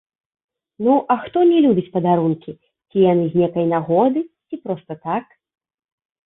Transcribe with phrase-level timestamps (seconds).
[0.85, 2.51] Ну, а хто не любіць падарункі,
[2.89, 5.25] ці яны з нейкай нагоды, ці проста так?